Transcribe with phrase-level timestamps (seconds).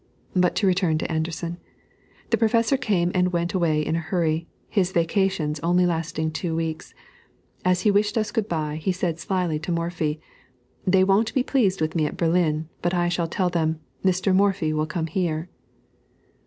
[0.35, 1.59] But to return to Anderssen.
[2.31, 6.95] The Professor came and went away in a hurry, his vacations only lasting two weeks.
[7.63, 10.19] As he wished us good bye, he said slyly to Morphy,
[10.87, 14.33] "They won't be pleased with me at Berlin, but I shall tell them, 'Mr.
[14.35, 15.49] Morphy will come here.'"